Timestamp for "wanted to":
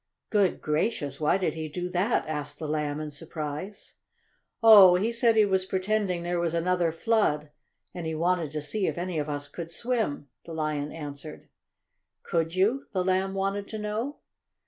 8.15-8.61, 13.35-13.77